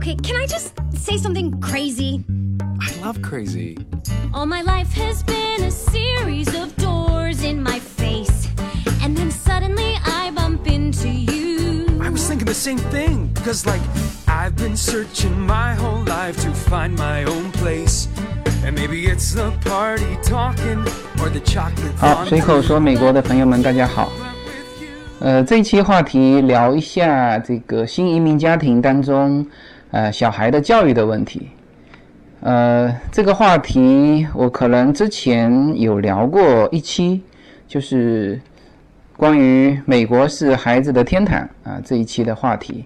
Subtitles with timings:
[0.00, 2.24] Okay, can I just say something crazy?
[2.80, 3.78] I love crazy.
[4.34, 8.48] All my life has been a series of doors in my face.
[9.02, 11.86] And then suddenly I bump into you.
[12.00, 13.80] I was thinking the same thing because, like,
[14.28, 18.08] I've been searching my whole life to find my own place.
[18.64, 20.84] And maybe it's the party talking
[21.20, 21.96] or the chocolate.
[21.96, 24.10] 好，随口说，美国的朋友们，大家好。
[25.20, 29.46] 呃，这一期话题聊一下这个新移民家庭当中，
[29.91, 31.49] 呃，小孩的教育的问题。
[32.39, 37.21] 呃，这个话题我可能之前有聊过一期，
[37.67, 38.39] 就是
[39.15, 42.83] 关于美国是孩子的天堂啊这一期的话题。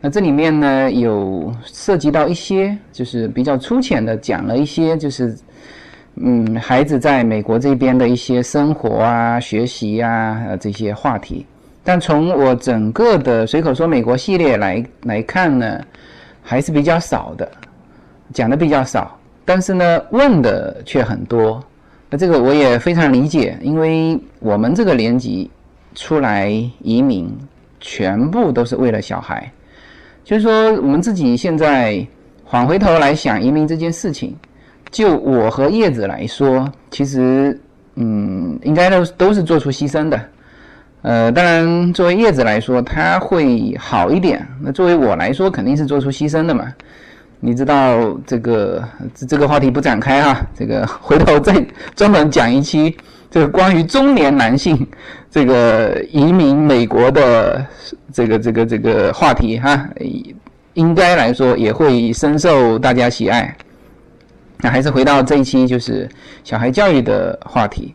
[0.00, 5.36] 那这里面呢有涉及到一些，就是比较粗浅的讲了一些，就是
[6.16, 11.46] 嗯，孩子在美国这边的一些生活啊、学习呀呃这些话题。
[11.82, 15.80] 但从我整个的随口说美国系列来来看呢，
[16.42, 17.50] 还是比较少的，
[18.32, 21.62] 讲的比较少，但是呢问的却很多。
[22.08, 25.48] 那这个我也非常理解，因为我们这个年级
[25.94, 27.30] 出来移民，
[27.78, 29.50] 全部都是为了小孩。
[30.24, 32.06] 就是说，我们自己现在
[32.44, 34.36] 缓回头来想移民这件事情，
[34.90, 37.58] 就我和叶子来说，其实
[37.94, 40.20] 嗯，应该都都是做出牺牲的。
[41.02, 44.46] 呃，当然，作为叶子来说，他会好一点。
[44.60, 46.66] 那作为我来说，肯定是做出牺牲的嘛。
[47.40, 48.84] 你知道这个
[49.14, 52.94] 这个话题不展开哈，这个回头再专门讲一期
[53.30, 54.86] 这个关于中年男性
[55.30, 57.64] 这个移民美国的
[58.12, 59.88] 这个这个这个话题哈，
[60.74, 63.56] 应该来说也会深受大家喜爱。
[64.58, 66.06] 那还是回到这一期，就是
[66.44, 67.94] 小孩教育的话题。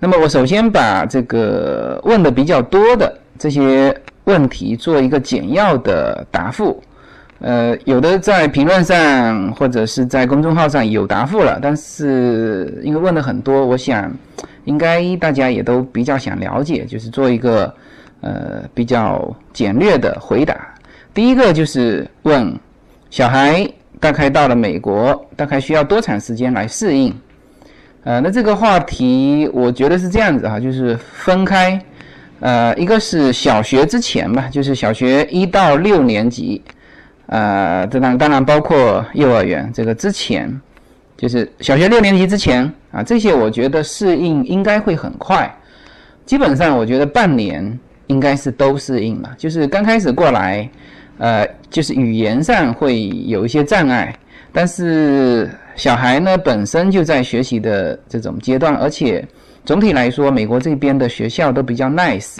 [0.00, 6.80] 那么我首先把这个问的比较多的这些问题做一个简要的答复，
[7.40, 14.12] 呃，有的在评论上或者是在公众号上有答复了，但是因为问的很多，我想
[14.66, 17.74] 应该大家也都比较想了解，就是做一个
[18.20, 20.74] 呃比较简略的回答。
[21.12, 22.54] 第一个就是问
[23.10, 23.68] 小孩
[23.98, 27.12] 大概到了美国，大概需要多长时间来适应？
[28.08, 31.78] 呃，那这个话题我觉得是这样子哈，就是分开，
[32.40, 36.62] 呃，一个是小学之前吧，就是小学一到六年级，
[37.26, 40.58] 呃，这当当然包括幼儿园这个之前，
[41.18, 45.54] 就是小学六年级之前啊，这些我觉得适应应该会很快，
[46.24, 50.66] 基本上我觉得半年应该是都适应了，就是刚开始过来，
[51.18, 54.16] 呃，就是语言上会有一些障碍，
[54.50, 55.50] 但是。
[55.78, 59.24] 小孩呢本身就在学习的这种阶段，而且
[59.64, 62.38] 总体来说，美国这边的学校都比较 nice。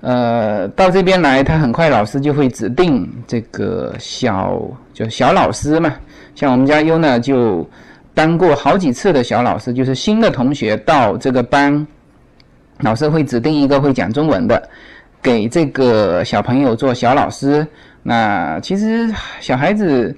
[0.00, 4.60] 呃，到这边来，他很快老师就会指定这个小
[4.94, 5.92] 就小老师嘛。
[6.36, 7.68] 像我们家优呢，就
[8.14, 11.84] 当过好几次的小老师，就是新的同学到这个班，
[12.78, 14.70] 老师会指定一个会讲中文的，
[15.20, 17.66] 给这个小朋友做小老师。
[18.04, 20.16] 那其实小孩子。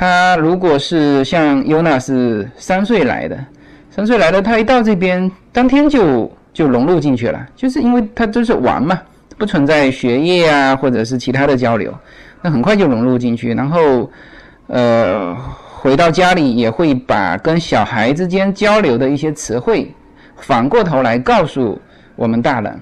[0.00, 3.36] 他如果是像尤娜是三岁来的，
[3.90, 8.96] 三岁来的，他一到这边，当天就就融入进去了，就是因为他都是玩嘛，
[9.36, 11.92] 不存在学业啊或者是其他的交流，
[12.40, 14.08] 那很快就融入进去，然后，
[14.68, 15.36] 呃，
[15.80, 19.92] 回到家里也会把跟小孩之间交流的一些词汇，
[20.36, 21.76] 反过头来告诉
[22.14, 22.80] 我们大人，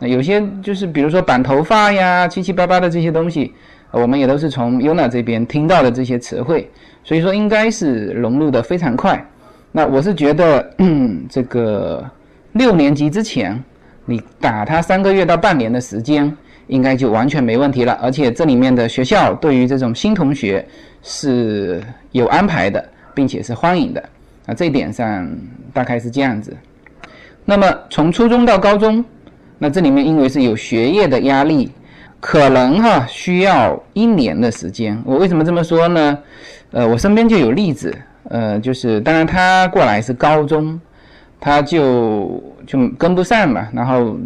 [0.00, 3.54] 那有些就是比如说绑头发呀，七七八八的这些东西。
[3.92, 6.70] 我们也都是从 Yuna 这边听到的这些词汇，
[7.02, 9.24] 所以说应该是融入的非常快。
[9.72, 10.74] 那我是觉得，
[11.30, 12.04] 这个
[12.52, 13.62] 六年级之前，
[14.04, 16.30] 你打他三个月到半年的时间，
[16.66, 17.92] 应该就完全没问题了。
[18.02, 20.66] 而且这里面的学校对于这种新同学
[21.02, 21.82] 是
[22.12, 24.02] 有安排的，并且是欢迎的。
[24.46, 25.28] 啊，这一点上
[25.72, 26.56] 大概是这样子。
[27.44, 29.04] 那么从初中到高中，
[29.58, 31.70] 那这里面因为是有学业的压力。
[32.26, 35.00] 可能哈需要一年的时间。
[35.04, 36.18] 我为什么这么说呢？
[36.72, 40.80] 呃，我身边就有例子，呃，就是当然他过来是高中，
[41.38, 44.18] 他就就跟不上嘛，然后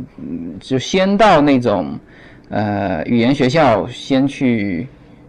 [0.58, 1.90] 就先到那种
[2.48, 4.88] 呃语言学校先去，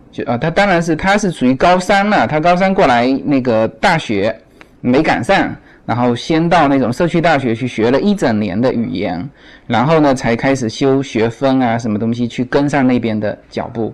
[0.10, 4.34] 就啊，他当然是他是属于高三了，他高三过来那个大学
[4.80, 5.54] 没赶上。
[5.92, 9.30] 然后先到那种社区大学去学了一整年的语言，
[9.68, 13.94] 然后呢才开始修学分啊，什么东西去跟上那边的脚步。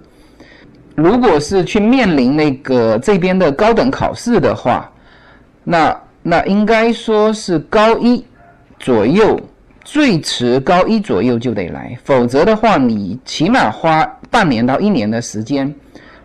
[0.94, 4.88] 如果是去面临那个这边的高等考试的话，
[5.64, 8.24] 那那应该说是高一
[8.80, 9.36] 左右，
[9.84, 15.74] 最迟高一左右就得来，否则的话你起码花半年到一年的时间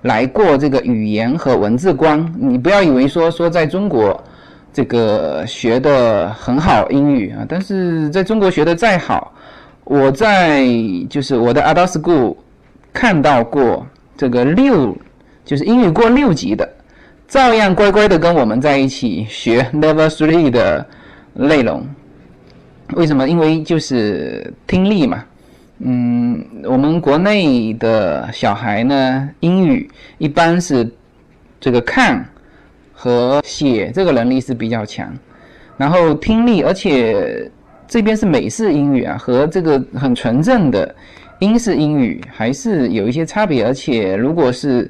[0.02, 2.30] 来过这个语言和文字关。
[2.38, 4.22] 你不要以为说说在中国
[4.72, 9.32] 这个学的很好英语啊，但是在中国学的再好，
[9.84, 10.66] 我在
[11.10, 12.36] 就是我的 adult school
[12.92, 13.86] 看到过
[14.16, 14.96] 这个六
[15.44, 16.68] 就是英语过六级的，
[17.28, 20.86] 照样乖乖的跟我们在一起学 level three 的
[21.34, 21.86] 内容。
[22.94, 23.28] 为什么？
[23.28, 25.24] 因为就是听力嘛。
[25.78, 30.88] 嗯，我们国内的小孩呢，英语一般是
[31.60, 32.24] 这个看
[33.02, 35.12] 和写这个能力是比较强，
[35.76, 37.50] 然后听力，而且
[37.88, 40.94] 这边是美式英语啊，和这个很纯正的
[41.40, 43.66] 英式英语还是有一些差别。
[43.66, 44.88] 而且如果是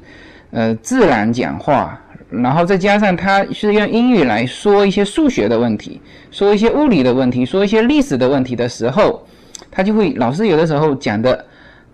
[0.50, 1.98] 呃自然讲话，
[2.28, 5.98] 然后再加上他是用英语来说一些数学的问题，
[6.30, 9.26] 说一些物理的问题，说一些历史的问题的时候。
[9.70, 11.42] 他就会老师有的时候讲的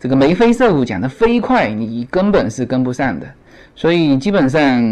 [0.01, 3.27] 这个眉飞色舞，讲的飞快，你根本是跟不上的。
[3.79, 4.83] 所以基本上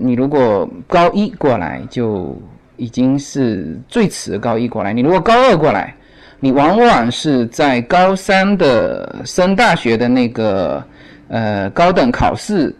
[0.00, 2.36] 你如果高一过来就
[2.76, 4.92] 已经是最迟高一过来。
[4.92, 5.94] 你如果高二过来，
[6.40, 10.82] 你往往是在高三的升大学的那个
[11.28, 12.74] 呃高等考试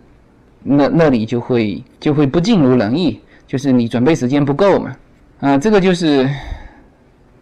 [0.64, 4.96] 那那里就会就会不尽如人意，就是你准备时间不够嘛。
[5.38, 6.28] 啊，这个就是。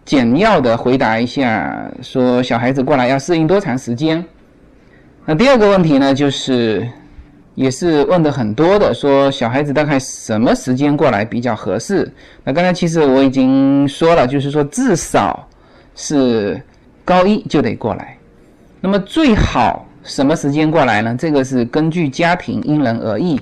[0.02, 4.24] 简要的回答一下，说小孩子过来要适应多长时间？
[5.24, 6.84] 那第二个问题呢，就是
[7.60, 12.10] 也是问的很多的，说小孩子大概什么时间过来比较合适？
[12.42, 15.46] 那刚才其实我已经说了，就是说至少
[15.94, 16.58] 是
[17.04, 18.16] 高一就得过来。
[18.80, 21.14] 那么最好什么时间过来呢？
[21.18, 23.38] 这个是根据家庭因人而异。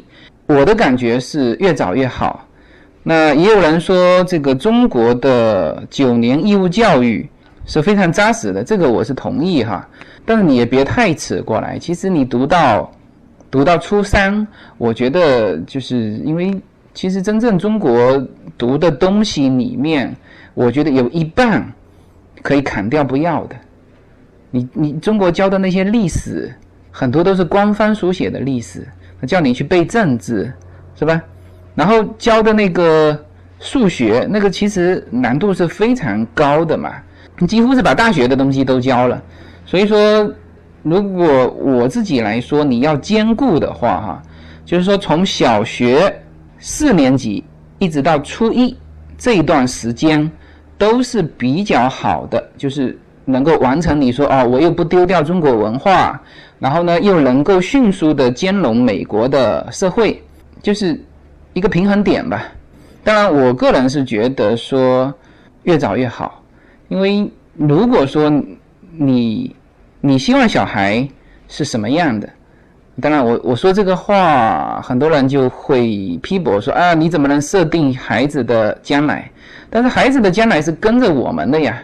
[0.47, 2.45] 我的感觉是越早越好。
[3.05, 7.31] 那也有人说，这个中国的九年义务教育
[7.67, 9.89] 是非常扎实的，这个我是同意哈。
[10.27, 11.79] 但是你也别太迟过来。
[11.79, 12.91] 其实你读到
[13.51, 14.47] 读到初三，
[14.77, 16.55] 我觉得就是因为
[16.93, 18.23] 其实真正中国
[18.57, 20.15] 读的东西里面，
[20.55, 21.67] 我觉得有一半
[22.43, 23.57] 可以砍掉不要的。
[24.51, 26.53] 你你中国教的那些历史，
[26.91, 28.87] 很多都是官方书写的历史，
[29.27, 30.53] 叫你去背政治，
[30.95, 31.23] 是吧？
[31.75, 33.19] 然后教的那个
[33.61, 36.93] 数学，那个其实难度是非常高的嘛，
[37.47, 39.23] 几乎是把大学的东西都教了。
[39.65, 40.33] 所以说，
[40.89, 44.23] 如果我自己来说，你要兼顾的话，哈，
[44.65, 46.15] 就是说从小学
[46.59, 47.45] 四年级
[47.79, 48.77] 一直到初一
[49.17, 50.31] 这一段时间
[50.77, 56.21] 都是比较好的，就是能够完成你说哦，我又不丢掉中国文化，
[56.59, 60.23] 然后呢又能够迅速的兼容美国的社会，
[60.63, 60.99] 就是。
[61.55, 62.45] 一个平衡点吧，
[63.03, 65.13] 当然，我个人是觉得说
[65.65, 66.41] 越早越好，
[66.87, 68.31] 因为如果说
[68.97, 69.57] 你
[70.01, 71.07] 你希望小孩
[71.49, 72.29] 是什么样的，
[73.01, 79.31] 当然我我说这个话，很多人就会批驳说啊，你怎么能设定孩子的将来？
[79.71, 81.83] 但是孩子的将来是跟着我们的呀，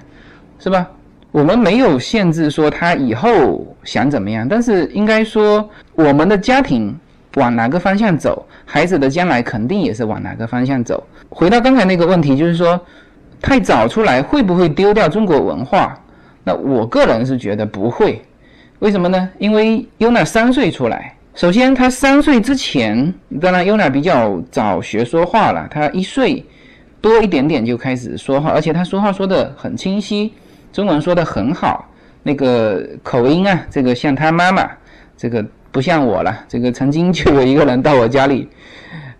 [0.59, 0.87] 是吧？
[1.33, 6.97] 我们没有限制说他以后想怎么样，但是应该说我们的家庭。
[7.37, 11.05] 往哪个方向走，孩子的将来肯定也是往哪个方向走。
[11.29, 12.81] 回到刚才那个问题，就是说，
[13.43, 15.99] 太早出来会不会丢掉中国文化？
[16.45, 18.23] 那我个人是觉得不会。
[18.79, 19.29] 为什么呢？
[19.39, 26.45] 因为 Una 三岁出来，首先他三岁之前，当然 Una 比较早学说话了，他一岁
[27.01, 30.35] 多一点点就开始说话，而且他说话说的很清晰，
[30.73, 31.89] 中文说的很好，
[32.23, 34.71] 那个口音啊，这个像他妈妈，
[35.17, 35.45] 这个。
[35.75, 38.49] 不像我了，这个曾经就有一个人到我家里，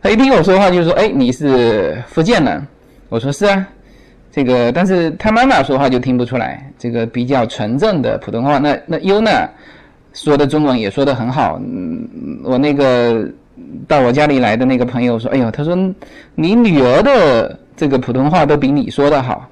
[0.01, 2.65] 他一听我说话就说：“哎，你是福建人？”
[3.11, 3.69] 我说：“是啊。”
[4.35, 8.59] 这个，但是他妈妈说话就听不出来，这个比较纯正的普通话。
[8.59, 9.49] 那那优娜
[10.13, 11.61] 说的中文也说的很好。
[11.63, 13.29] 嗯，我那个
[13.87, 15.77] 到我家里来的那个朋友说：“哎呦，他说
[16.35, 19.49] 你女儿的这个普通话都比你说的好。”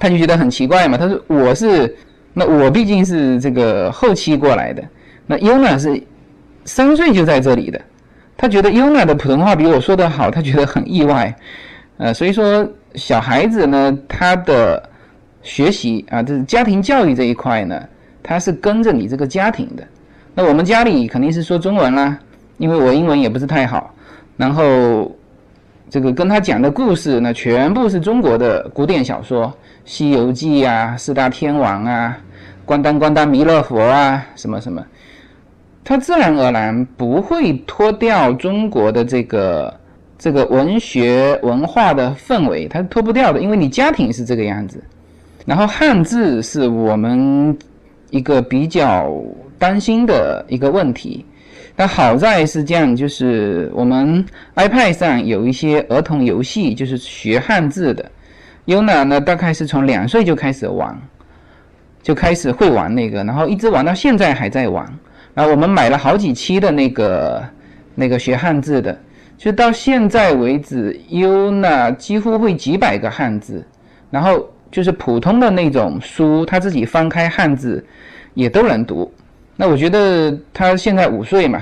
[0.00, 0.96] 他就觉得很奇怪嘛。
[0.96, 1.94] 他说：“我是
[2.32, 4.82] 那我毕竟是这个后期过来的，
[5.26, 6.02] 那优娜是。”
[6.64, 7.80] 三岁就在这里的，
[8.36, 11.34] 他觉得优娜的普通话比我说的好，他觉得很意外，
[12.02, 14.82] 呃，所以说小孩子呢，他的
[15.40, 17.80] 学习啊，就是家庭教育这一块呢，
[18.24, 19.84] 他是跟着你这个家庭的。
[20.34, 22.18] 那我们家里肯定是说中文啦，
[22.58, 23.94] 因为我英文也不是太好，
[24.36, 25.14] 然后
[25.88, 29.46] 这个跟他讲的故事呢，全部是中国的古典小说，
[29.84, 32.18] 《西游记》啊，《四大天王》啊，
[32.66, 34.84] 《关丹关丹弥勒佛》啊，什么什么。
[35.84, 39.72] 他自然而然不会脱掉中国的这个
[40.22, 44.80] 这个文学文化的氛围，他脱不掉的，因为你家庭是这个样子。
[45.44, 47.58] 然后汉字是我们
[48.10, 49.12] 一个比较
[49.58, 51.26] 担心的一个问题，
[51.74, 54.24] 但好在是这样，就是我们
[54.54, 58.08] iPad 上有一些儿童游戏，就是学汉字的。
[58.66, 60.96] Yuna 呢，大概是从两岁就开始玩，
[62.00, 64.86] 就开始会玩那个，然后一直玩到现在还在玩。
[65.34, 67.42] 然后我们买了好几期的那个
[67.96, 68.96] 那个学汉字的，
[69.42, 73.64] 就到现在为止优娜几乎会几百个汉字。
[74.08, 77.84] 然后就是普通的那种书，他自己翻开汉字
[78.34, 79.12] 也都能读。
[79.56, 81.60] 那我觉得他现在五岁嘛，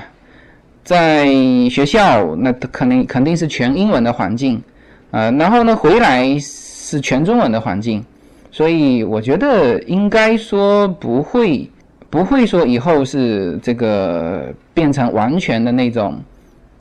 [0.84, 1.26] 在
[1.70, 4.62] 学校那肯定肯定是全英文的环境
[5.10, 8.04] 啊，然后呢回来是全中文的环境，
[8.50, 11.70] 所以我觉得应该说不会
[12.10, 16.20] 不会说以后是这个变成完全的那种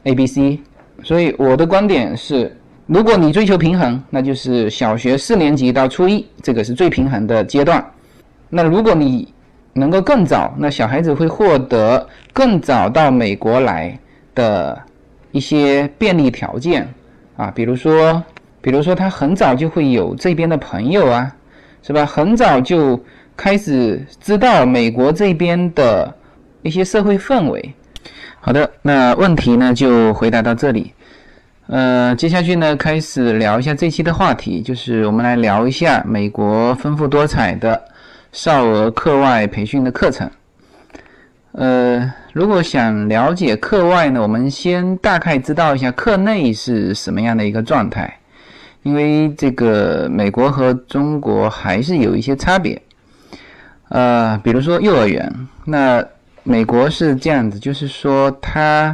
[0.04, 0.60] A B C，
[1.04, 7.86] 所以我的观点是，如果你追求平衡，那就是小学四年级到初一这个是最平衡的阶段。
[8.50, 9.34] 那如果你
[9.74, 13.98] 能够更早，那小孩子会获得更早到美国来
[14.34, 14.78] 的
[15.32, 16.88] 一些便利条件
[17.38, 18.22] 啊，比如说，
[18.60, 21.34] 比如说他很早就会有这边的朋友啊，
[21.82, 22.06] 是吧？
[22.06, 23.00] 很早就
[23.38, 26.14] 开始知道美国这边的
[26.62, 27.74] 一些社会氛围。
[28.42, 30.94] 好的，那问题呢就回答到这里。
[31.68, 37.82] 呃，接下去呢开始聊一下这期的话题，就是我们来聊一下美国丰富多彩的。
[38.32, 40.30] 少儿课外培训的课程，
[41.54, 48.20] 呃，如果想了解课外呢，我们先大概知道一下课内是什么样的一个状态，
[48.84, 52.80] 因为这个美国和中国还是有一些差别。
[53.88, 55.34] 呃，比如说幼儿园，
[55.66, 56.06] 那
[56.50, 58.92] 美国是这样子，就是说他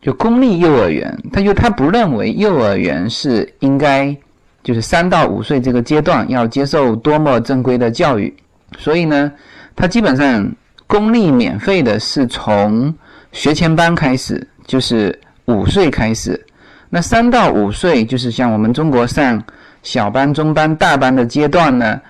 [0.00, 4.16] 就公立幼儿园，他就他不认为幼儿园是应该
[4.64, 8.34] 就是三到五岁这个阶段要接受多么正规的教育。
[8.78, 9.30] 所以呢，
[9.76, 10.50] 他基本上
[10.86, 12.94] 公立免费的是从
[13.30, 16.42] 学前班开始，就是五岁开始。
[16.88, 19.44] 那三到五岁就是像我们中国上
[19.82, 22.00] 小班、中班、大班的阶段呢，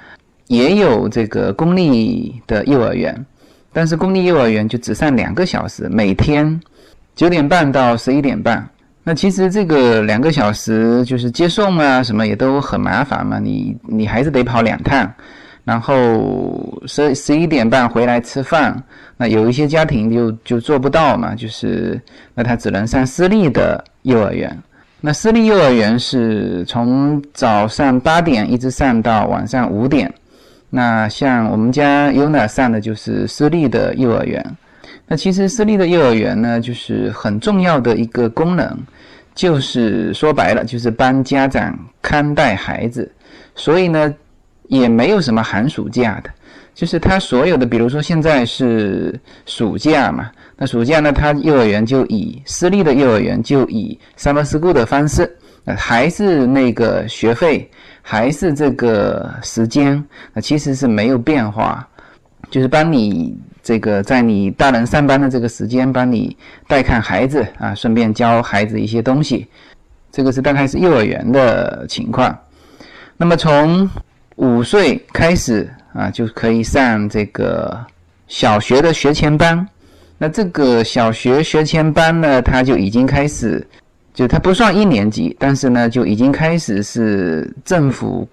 [0.47, 3.27] 也有这个公立的幼儿园，
[3.77, 6.59] 但是公立幼儿园就只上两个小时，每天
[7.15, 8.67] 九点半到十一点半。
[9.05, 15.13] 那其实这个两个小时就是接送啊什么也都很麻烦嘛，你你还是得跑两趟。
[15.63, 18.83] 然后十十一点半回来吃饭，
[19.15, 22.01] 那有一些家庭就就做不到嘛，就是
[22.35, 24.59] 那他只能上私立的幼儿园。
[25.03, 30.11] 那私立幼儿园是从早上八点一直上到晚上五点。
[30.71, 34.45] 那像我们家 UNA 上的就是私立的幼儿园。
[35.07, 38.77] 那其实私立的幼儿园呢，就是很重要的一个功能，
[39.35, 43.11] 就是说白了就是帮家长看待孩子。
[43.55, 44.15] 所以呢。
[44.69, 46.31] 也没有什么寒暑假的，
[46.75, 49.15] 就是他所有的，比如说现在是
[49.47, 55.37] 暑假嘛，那暑假呢，他幼儿园就以私立的幼儿园就以 summer school 的方式，
[55.75, 57.69] 还是那个学费，
[58.03, 61.87] 还是这个时间，那其实是没有变化，
[62.51, 66.37] 就是帮你这个在你大人上班的这个时间，帮你
[66.69, 69.47] 带看孩子啊，顺便教孩子一些东西，
[70.13, 72.39] 这个是大概是幼儿园的情况，
[73.17, 73.89] 那么从。
[74.37, 77.75] 五岁开始啊，就可以上这个
[78.29, 79.67] 小学的学前班。
[80.19, 83.67] 那这个小学学前班呢，它就已经开始，
[84.17, 88.27] 就它不算一年级，但是呢，就已经开始是政府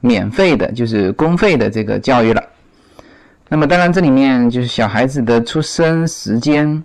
[0.00, 2.42] 免费的，就是公费的这个教育了。
[3.48, 6.82] 那么当然，这里面就是小孩子的出生时间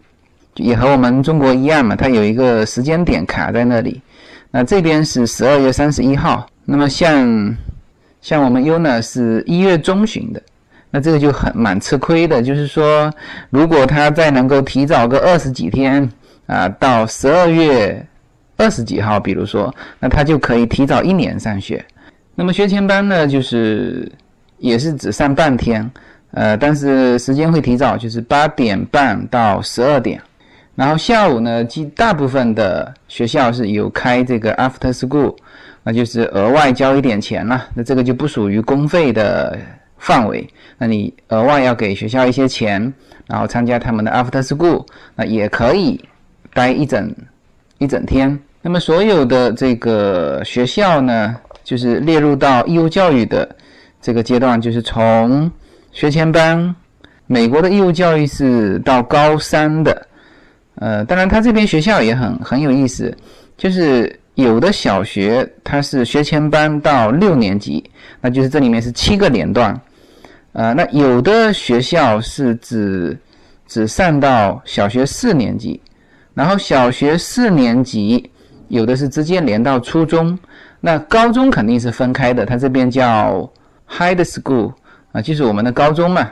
[0.57, 3.99] 也和我们中国一样嘛，它有一个时间点卡在那里。
[4.51, 6.45] 那这边是十二月三十一号。
[6.63, 7.57] 那么像。
[8.23, 10.39] 像我们 U 呢是一月中旬的，
[10.91, 12.39] 那这个就很蛮吃亏的。
[12.39, 13.11] 就是说，
[13.49, 16.07] 如果他再能够提早个二十几天
[16.45, 18.05] 啊，到十二月
[18.61, 21.83] 二十几号，比如说，那他就可以提早一年上学。
[22.35, 24.09] 那么学前班呢，就是
[24.59, 25.91] 也是只上半天，
[26.31, 30.21] 呃，但是时间会提早，就是八点半到十二点。
[30.75, 35.35] 然后下午呢，即大部分的学校是有开这个 After School。
[35.83, 39.57] 那就是额外交一点钱了，那这个就不属于公费的
[39.97, 40.47] 范围。
[40.77, 42.93] 那你额外要给学校一些钱，
[43.25, 45.99] 然后参加他们的 After School，那也可以
[46.53, 47.11] 待一整
[47.79, 48.39] 一整天。
[48.61, 53.55] 那么所有的这个学校呢，就是列入到义务教育的
[54.01, 55.51] 这个阶段，就是从
[55.91, 56.73] 学前班。
[57.27, 60.07] 美国的义务教育是到高三的，
[60.75, 63.15] 呃，当然他这边学校也很很有意思，
[63.57, 64.17] 就是。
[64.35, 67.83] 有的小学它是学前班到六年级，
[68.21, 69.79] 那就是这里面是七个年段，
[70.53, 73.15] 呃，那有的学校是只
[73.67, 75.79] 只上到小学四年级，
[76.33, 78.30] 然后小学四年级
[78.71, 80.37] 有的是直接连到初中，
[80.79, 83.49] 那高中肯定是分开的，它这边叫
[83.85, 84.71] high school
[85.11, 86.25] 啊，就是我们的高中嘛。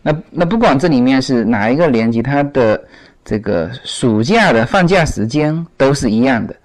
[0.00, 2.82] 那那不管这里面是哪一个年级，它的
[3.22, 6.56] 这个暑假的放假时间都是一样的。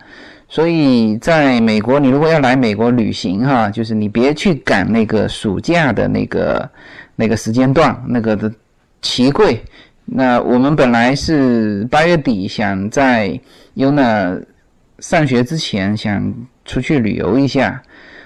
[0.47, 6.69] 所以在美国，你如果要来美国旅行哈，就是你别去赶那个暑假的那个
[7.17, 8.49] 那个时间段，那个的
[9.01, 9.61] 奇贵。
[10.05, 13.39] 那我们本来是八月底想在
[13.75, 14.41] UNA
[15.01, 16.33] 上学之前想
[16.65, 17.81] 出去旅游一下，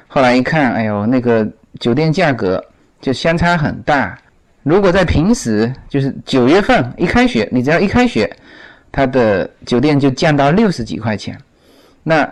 [0.07, 1.47] 后来一看，哎呦，那个
[1.79, 2.63] 酒店价格
[3.01, 4.17] 就相差很大。
[4.63, 8.29] 如果在平时，就是九月份一开学，你只要一开学，
[8.91, 11.37] 它的酒店就降到六十几块钱。
[12.01, 12.31] 那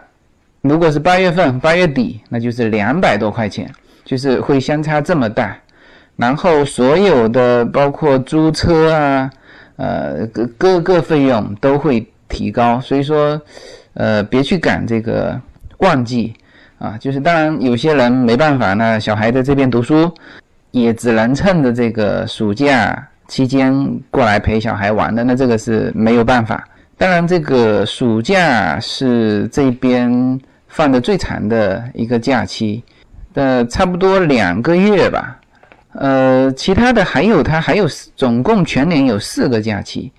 [0.61, 3.69] 如果是八月份八月底，那就是两百多块钱，
[4.05, 5.57] 就是会相差这么大。
[6.15, 9.31] 然后所有的包括租车啊，
[9.77, 12.79] 呃各各个费用都会提高。
[12.79, 13.41] 所以说，
[13.93, 15.39] 呃别去赶这个
[15.79, 16.33] 旺季
[16.79, 16.97] 啊。
[16.99, 20.11] 就是当然有些人没办法，那小孩在这边读书，
[20.71, 23.73] 也只能趁着这个暑假期间
[24.09, 25.23] 过来陪小孩玩的。
[25.23, 26.67] 那这个是没有办法。
[26.97, 32.83] 当然，这个暑假是这边放的最长的一个假期，
[33.33, 35.37] 的差不多两个月吧。
[35.93, 40.11] 呃，其他的还有，它还有总共全年有四个假期，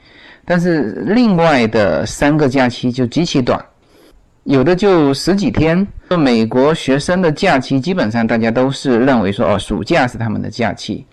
[0.45, 3.63] 但是另外的三个假期就极其短，
[4.45, 5.87] 有的就十几天。
[6.19, 11.07] 美国学生的假期基本上大家都是认为说，哦，暑假是他们的假期，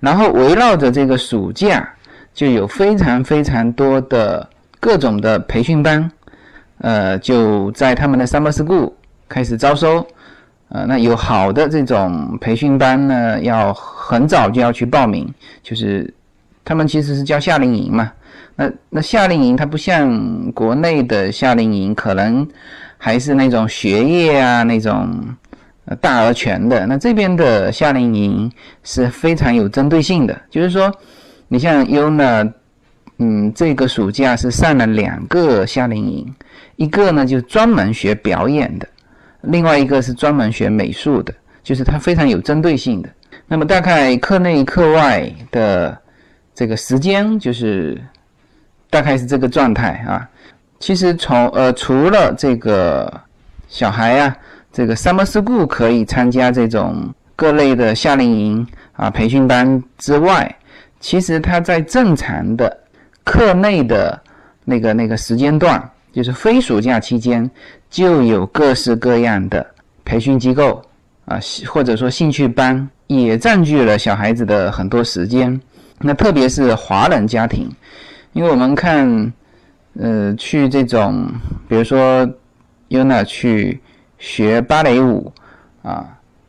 [0.00, 1.88] 然后围绕着这个暑假
[2.34, 4.48] 就有非常非常多的。
[4.78, 6.08] 各种的培训班，
[6.78, 8.92] 呃，就在他们的 summer school
[9.28, 10.06] 开始招收，
[10.68, 15.28] 呃，那有好的这种培训班呢，要很早就要去报名，
[15.60, 16.12] 就是
[16.64, 18.12] 他们其实是叫夏令营嘛。
[18.56, 22.48] 那那夏令营它不像国内的夏令营，可能
[22.98, 25.08] 还是那种学业啊那种
[26.00, 26.86] 大而全的。
[26.86, 28.50] 那这边的夏令营
[28.82, 30.92] 是非常有针对性的，就是说，
[31.46, 32.52] 你像 U 呢。
[33.18, 36.34] 嗯，这个暑假是上了两个夏令营，
[36.76, 38.86] 一个呢就专门学表演的，
[39.40, 43.08] 另外一个是专门学美术的，就是它非常有针对性的。
[43.46, 45.98] 那么大概课内课外的
[46.54, 47.98] 这个时间就是
[48.90, 50.28] 大概是这个状态啊。
[50.78, 53.12] 其实从呃除了这个
[53.68, 54.36] 小孩啊，
[54.72, 60.56] 这个 summer school 可以参加这种各类的夏令营啊培训班之外，
[61.00, 62.80] 其实他在正常的。
[63.28, 64.22] 课内的
[64.64, 67.50] 那个那个时间段，就是非暑假期间，
[67.90, 69.66] 就有各式各样的
[70.04, 70.80] 培训机构
[71.24, 75.60] 啊，或者说兴趣班，也占据了小孩子的很多时间。
[75.98, 77.68] 那特别是华人家庭，
[78.36, 79.32] 因为我们看，
[79.98, 81.26] 呃，去这种，
[81.66, 82.28] 比如说
[82.90, 83.80] Yuna 去
[84.18, 85.32] 学芭蕾舞
[85.82, 86.04] 啊，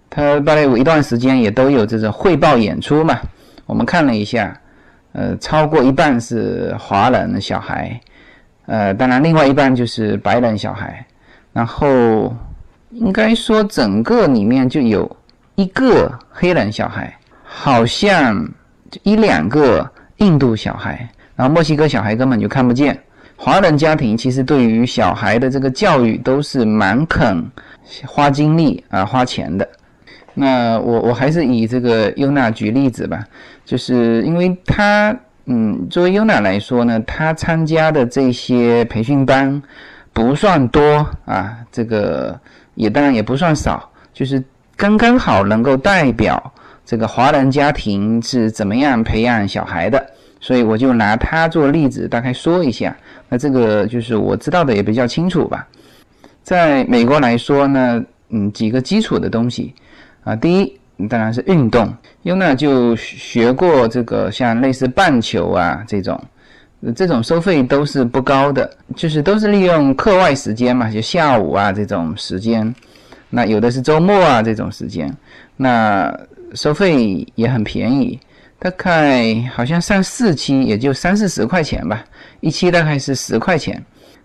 [0.09, 3.17] 他芭蕾舞一段时间也都有这种汇报演出嘛，
[3.65, 4.59] 我们看了一下。
[5.13, 7.97] 呃，超过一半是华人小孩，
[8.65, 11.07] 呃，当然另外一半就是白人小孩，
[11.53, 12.35] 然后
[12.91, 15.09] 应该说整个里面就有
[15.55, 18.45] 一个黑人小孩，好像
[19.03, 22.99] 一两个印度小孩，然后墨西哥小孩根本就看不见。
[23.37, 27.49] 华人家庭其实对于小孩的这个教育都是蛮肯
[28.05, 29.65] 花精力啊花钱的。
[30.33, 33.23] 那我我还是以这个优娜举例子吧，
[33.63, 39.61] 就是因为他，嗯，作为优娜来说呢，他参加的这些培训班
[40.13, 42.39] 不算多啊，这个
[42.73, 44.43] 也当然也不算少，就是
[44.75, 46.51] 刚刚好能够代表
[46.85, 50.03] 这个华人家庭是怎么样培养小孩的，
[50.39, 52.95] 所以我就拿它做例子，大概说一下。
[53.29, 55.67] 那这个就是我知道的也比较清楚吧。
[56.43, 59.73] 在美国来说呢，嗯，几个基础的东西。
[60.23, 61.89] 啊，第一当然是运动，
[62.23, 66.21] 优娜就学过这个像类似棒球啊这种，
[66.93, 72.75] 这种收费都是不高的，就是都是利用课外时间嘛，就下午啊这种时间，
[73.29, 75.09] 那有的是周末啊这种时间，
[75.55, 76.13] 那
[76.53, 78.19] 收费也很便宜，
[78.59, 82.03] 大概好像上四期也就三四十块钱吧，
[82.39, 83.83] 一期大概是十块钱，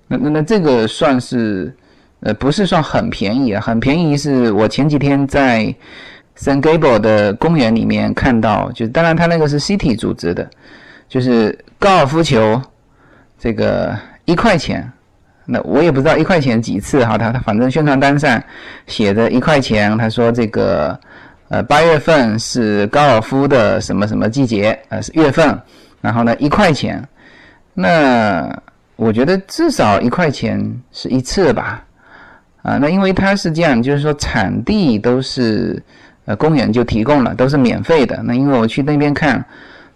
[0.09, 1.75] 那那那这个算是。
[2.25, 5.75] 呃，不是算很便宜啊，很便宜是我前几天在
[6.39, 10.49] San Gabriel 的公园里面看到，就当然他那个是 City 组织的，
[11.09, 12.63] 就是高尔夫球
[13.41, 14.89] 这个一块钱，
[15.47, 18.41] 那我也不知道一块钱几次哈，他他反正宣传单上
[18.87, 20.97] 写着一块钱，他说这个
[21.53, 25.61] 呃八月份是高尔夫的什么什么季节，呃是月份，
[26.01, 27.07] 然后呢一块钱，
[27.75, 28.51] 那
[28.97, 30.59] 我觉得至少一块钱
[30.93, 31.85] 是一次吧，
[32.63, 35.83] 啊，那因为它是这样，就是说场地都是
[36.25, 38.23] 呃公园就提供了，都是免费的。
[38.23, 39.45] 那因为我去那边看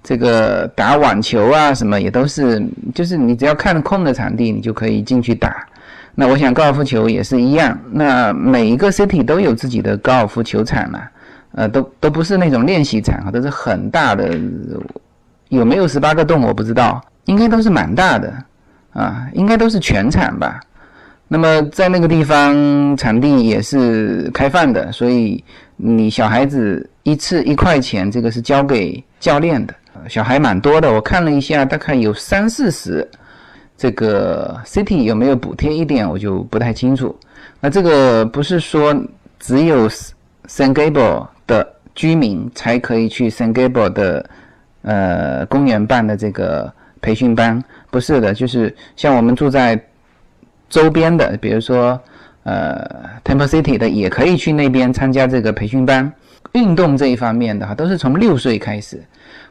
[0.03, 2.62] 这个打网球啊什么也都是，
[2.95, 5.66] 就是你只要看空的场地，你就可以进去打。
[6.14, 11.11] 那我想高尔夫球也是一样，那每一个 city 都有自己的高尔夫球场了，
[11.57, 14.38] 呃，都都不是那种练习场啊，都是很大的，
[15.49, 18.33] 有没有十八个洞我不知道，应该都是蛮大的，
[18.92, 20.61] 啊，应该都是全场吧。
[21.29, 25.42] 那么在那个地方场地也是开放的，所以
[25.77, 29.75] 你小孩子一次一块钱，这个是交给教练的，
[30.09, 33.09] 小孩蛮多的，我看了一下，大概有三四十。
[33.79, 37.14] 这个 city 有没有补贴一点，我就不太清楚。
[37.61, 38.95] 那这个不是说
[39.38, 39.87] 只有
[40.49, 44.30] San Gabriel 的居民才可以去 San Gabriel 的
[44.82, 49.80] 呃公园办的这个培训班，不是的，就是像我们住在
[50.68, 52.00] 周边的，比如说
[52.44, 52.85] 呃
[53.24, 56.12] Temple City 的，也可以去那边参加这个培训班。
[56.52, 59.02] 运动这一方面的哈，都是从六岁开始。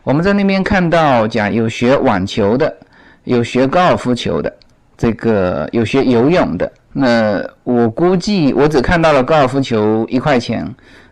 [0.04, 2.76] 我们在那边看到讲有学网球的。
[3.26, 4.54] 有学高尔夫球的，
[4.96, 6.72] 这个有学游泳的。
[6.94, 10.64] 那我估计我只看到了高尔夫球一块钱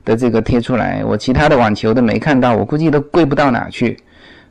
[0.06, 2.56] 的这个贴出来，我其他的网球都没看到。
[2.56, 3.98] 我估计都贵不到哪去。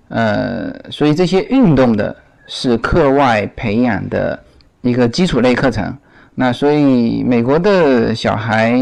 [0.09, 2.15] 呃，所以这些运动的
[2.47, 4.39] 是课外培养的
[4.81, 5.97] 一个基础类课程。
[6.35, 8.79] 那所以美国的小孩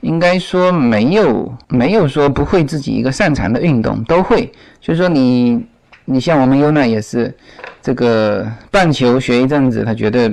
[0.00, 4.52] 应该说没有没有说不会自己一个擅长的运动，都会。
[4.80, 5.64] 就是说你
[6.04, 7.34] 你像我们优娜也是。
[7.82, 10.28] 这个棒球学一阵子，他觉得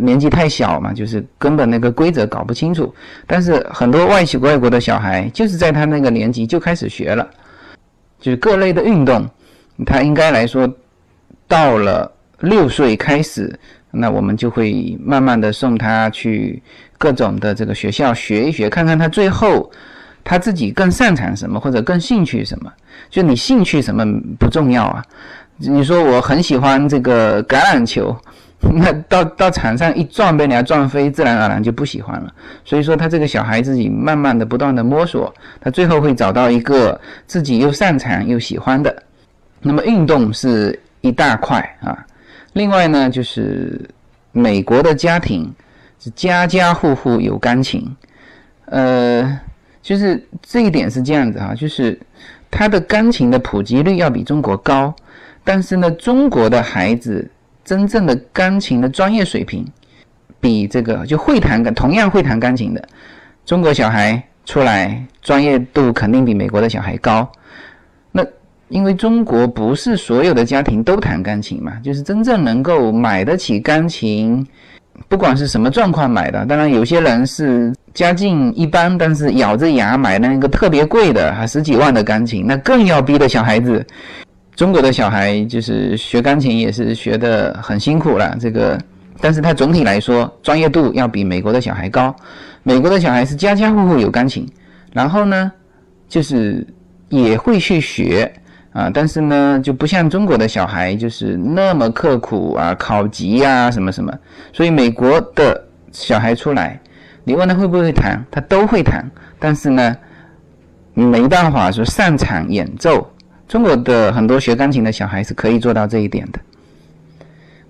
[0.00, 2.94] 年纪太小嘛，就是根本那个规则搞不清楚。
[3.26, 7.28] 但是很多外企外国的小孩，就是在他那个年纪就开始学了，
[8.20, 9.28] 就是各类的运动，
[9.84, 10.68] 他应该来说
[11.48, 12.10] 到了
[12.40, 13.58] 六岁开始，
[13.90, 16.62] 那我们就会慢慢的送他去
[16.98, 19.70] 各种的这个学校学一学，看看他最后
[20.24, 22.72] 他自己更擅长什么或者更兴趣什么。
[23.08, 24.04] 就你兴趣什么
[24.38, 25.04] 不重要啊。
[25.58, 28.14] 你说我很喜欢这个橄榄球，
[28.72, 32.32] 那到到场上一撞被人家撞飞，自然而然就不喜欢了。
[32.64, 39.02] 所以说他这个小孩自己慢慢的不断的摸索，他最后会找到一个自己又擅长又喜欢的。
[39.60, 42.04] 那么运动是一大块啊，
[42.54, 43.78] 另外呢就是
[44.32, 45.52] 美国的家庭
[46.00, 47.86] 是家家户户有钢琴，
[48.66, 49.38] 呃，
[49.82, 51.98] 就是这一点是这样子啊，就是
[52.50, 54.94] 他的钢琴的普及率要比中国高。
[55.44, 57.30] 但是呢，中国的孩子
[57.66, 59.66] 真正的钢琴的专业水平，
[60.40, 62.82] 比这个就会弹同样会弹钢琴的
[63.44, 67.28] 中国小孩出来，专业度肯定比美国的小孩高。
[68.12, 68.24] 那
[68.68, 74.46] 因为中国不是所有的家庭都弹钢琴嘛，就是真正能够买得起钢琴，
[75.08, 83.84] 不管是什么状况买的，当然有些人是家境一般，但是咬着牙买那个特别贵的，还十几万的钢琴，那更要逼的小孩子。
[84.56, 88.80] 中国的小孩就是学钢琴也是学的很辛苦了，这个，
[89.20, 92.14] 但是他总体来说专业度要比美国的小孩高。
[92.62, 94.48] 美国的小孩是家家户户有钢琴，
[94.94, 95.52] 然后呢，
[96.08, 96.66] 就是
[97.10, 98.32] 也会去学
[98.72, 104.10] 啊，但是呢就不像中国的小孩就是那么刻苦啊，考级呀什么什么。
[104.54, 106.80] 所以美国的小孩出来，
[107.24, 109.94] 你问他会不会弹，他都会弹，但是呢，
[110.94, 113.06] 没办法说擅长演奏。
[113.48, 116.40] 中国的很多学钢琴的小孩是可以做到这一点的。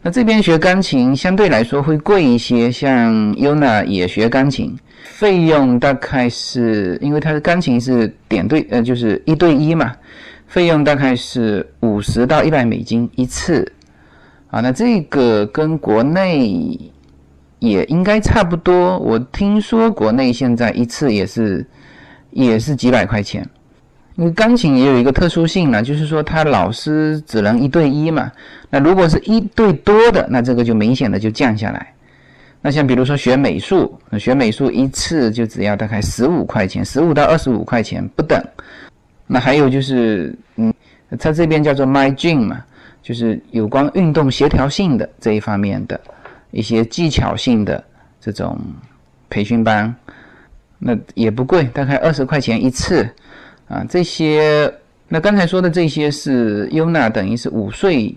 [0.02, 9.92] 那这边学钢琴相对来说会贵一些，像 Yuna 也学钢琴，费用大概是因为他的钢琴是点对，呃，就是一对一嘛，
[10.46, 13.72] 费用大概是五十到一百美金一次。
[14.48, 16.78] 啊，那这个跟国内
[17.58, 18.96] 也应该差不多。
[18.98, 21.66] 我听说国内现在一次也是
[22.30, 23.44] 也是几百块钱。
[24.16, 28.32] 因为钢琴也有一个特殊性呢，就是说他老师只能一对一嘛。
[28.70, 31.92] 那如果是一对多的，那这个就明显的就降下来。
[32.62, 38.42] 那像比如说学美术，学美术一次就只要大概十五块钱，十五到二十五块钱不等。
[39.26, 40.72] 那还有就是，嗯，
[41.18, 42.64] 他这边叫做 My Gym 嘛，
[43.02, 46.00] 就是有关运动协调性的这一方面的
[46.52, 47.84] 一些技巧性的
[48.18, 48.58] 这种
[49.28, 49.94] 培训班，
[50.78, 53.06] 那也不贵，大概二十块钱一次。
[53.68, 54.72] 啊，这些
[55.08, 58.16] 那刚才说的这些是优娜，等于是五岁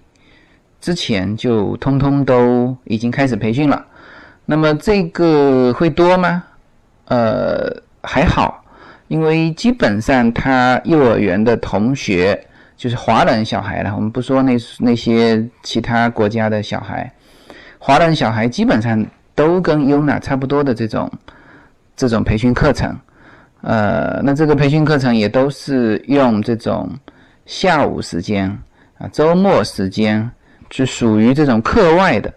[0.79, 3.85] 之前就通通都已经开始培训了。
[4.45, 6.43] 那么这个会多吗？
[7.05, 7.71] 呃，
[8.03, 8.63] 还好，
[9.07, 13.95] 因为基本上他幼儿园的同学就是华人小孩了。
[13.95, 17.12] 我们不说那那些其他国家的小孩，
[17.79, 21.12] 华人小孩基本上都跟优娜差不多的这种
[21.95, 22.95] 这种培训课程。
[23.62, 26.89] 呃，那这个培训课程也都是用这种
[27.45, 28.50] 下午时间
[28.98, 30.32] 啊、周末时间，
[30.69, 32.34] 是属于这种课外的。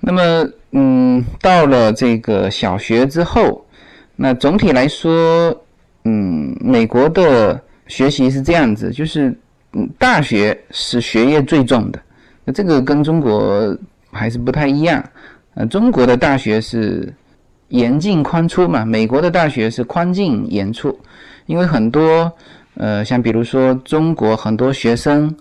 [0.00, 3.64] 那么，嗯，到了这个小学之后，
[4.14, 5.58] 那总体来说，
[6.04, 9.34] 嗯，美国的学习是这样子，就是
[9.72, 11.98] 嗯，大学是学业最重的。
[12.44, 13.74] 那这个跟中国
[14.12, 15.02] 还是不太一样。
[15.54, 17.10] 呃，中国的大学是。
[17.68, 20.98] 严进宽出嘛，美国的大学是宽进严出，
[21.46, 22.32] 因为很多
[22.74, 25.34] 呃，像比如说中国很多学生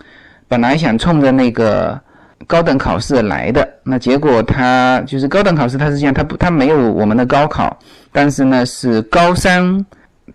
[0.48, 2.00] 本来想冲着那个
[2.46, 7.78] 高等考试来的，那结果他就是高等考试，他是这样，他不他没有我们的高考，
[8.12, 9.86] 但是呢是高三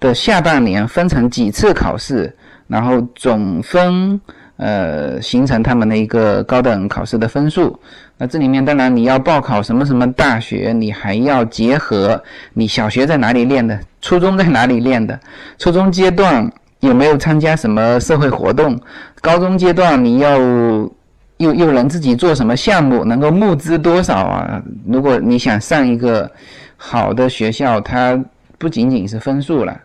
[0.01, 2.35] 的下半年分成几次考试，
[2.67, 4.21] 然后总分。
[4.63, 7.77] 呃，形成他们的一个高等考试的分数。
[8.17, 12.23] 那这里面当然你要报考什么什么大学，你还要结合
[12.55, 15.19] 你小学在哪里练的，初中在哪里练的，
[15.59, 16.49] 初中阶段
[16.79, 18.81] 有没有参加什么社会活动，
[19.21, 20.39] 高中阶段你要
[21.39, 24.63] 又又能自己做什么项目，能够募资多少啊？
[24.87, 26.31] 如果你想上一个
[26.77, 28.17] 好的学校，它
[28.59, 29.77] 不仅仅是分数了。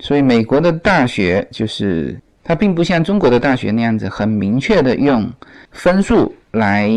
[0.00, 2.18] 所以美国的大学就是。
[2.48, 5.28] 它并不像中国的大学那样子很明确的用
[5.72, 6.88] 分数来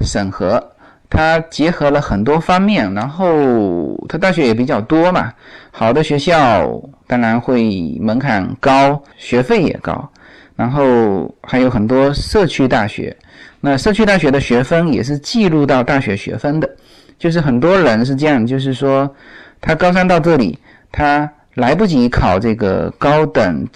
[0.00, 0.64] 审核，
[1.10, 5.32] 它结合了很多方面，然后它大学也比较多嘛，
[5.72, 10.08] 好的学校当然会门槛高，学费也高，
[10.54, 13.14] 然后还有很多社区大学，
[13.60, 16.70] 那社区大学的学分也是记录到大学学分的，
[17.18, 19.12] 就是很多人是这样，就是说
[19.60, 20.56] 他高三到这里，
[20.92, 23.66] 他来不及考这个高等。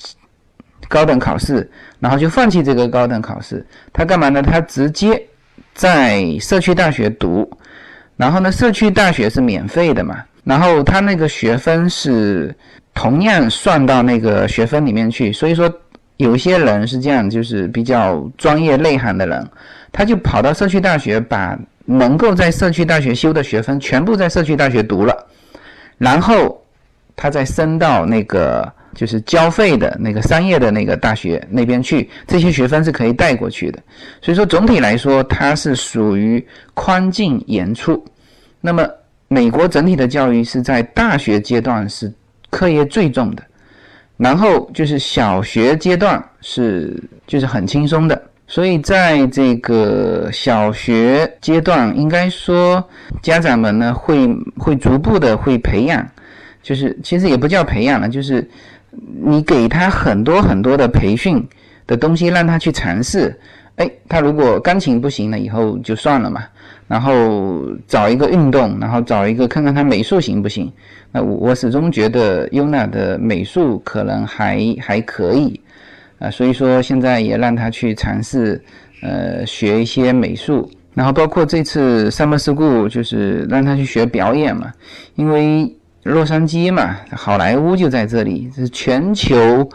[0.90, 4.42] 高等考试，然后就放弃这个高等考试，他干嘛呢？
[4.42, 5.22] 他直接
[5.72, 7.48] 在社区大学读，
[8.16, 12.52] 然后呢，社区大学是免费的嘛，然后他那个学分是
[12.92, 15.72] 同样算到那个学分里面去，所以说
[16.16, 19.48] 有些人是这样，就是比较专业内涵的人，
[19.92, 25.14] 他就跑到社区大学，把能够在社区大学修的学分全部在社区大学读了，
[25.98, 26.60] 然后
[27.14, 28.68] 他再升到那个。
[28.92, 33.78] 就是交费的那个商业的那个大学那边去，这些学分是可以带过去的。
[34.20, 38.04] 所以说总体来说，它是属于宽进严出。
[38.60, 38.86] 那么
[39.28, 42.12] 美国整体的教育是在大学阶段是
[42.50, 43.42] 课业最重的，
[44.16, 48.20] 然后就是小学阶段是就是很轻松的。
[48.48, 52.84] 所以在这个小学阶段，应该说
[53.22, 56.04] 家长们呢会会逐步的会培养，
[56.60, 58.44] 就是其实也不叫培养了，就是。
[59.22, 61.46] 你给他很多很多的培训
[61.86, 63.38] 的东西，让他去尝试。
[63.76, 66.42] 哎，他如果钢琴不行了，以后就算了嘛。
[66.86, 70.70] 然后找一个运动，然后找一个看看他美术行不行。
[71.12, 75.60] 那我我始终觉得优娜的美术可能还还可以
[76.18, 78.60] 啊，所以说现在也让他去尝试，
[79.02, 80.68] 呃，学一些美术。
[80.92, 84.72] 然后包括这次 Summer School 就是让他去学表演嘛，
[85.14, 85.74] 因为。
[86.04, 89.68] 洛杉矶嘛，好莱坞就在这里，是全球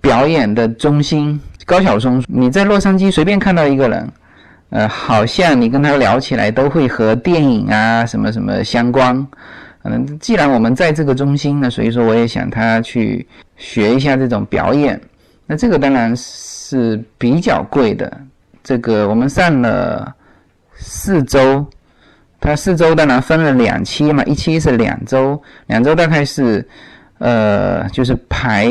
[0.00, 1.40] 表演的中心。
[1.64, 4.12] 高晓松，你在洛杉矶随便看到一个人，
[4.70, 9.26] 呃，好像你跟他聊起来都会和电影啊什么什么相关。
[9.82, 15.00] 嗯，既然我们在这个中心呢，所以说我也想他去学一下这种表演。
[15.46, 18.20] 那这个当然是比较贵的，
[18.62, 20.14] 这个我们上了
[20.74, 21.66] 四周。
[22.40, 26.66] 它四周当然分了两期嘛，一期是两周，两周大概是，
[27.18, 28.66] 呃，就是排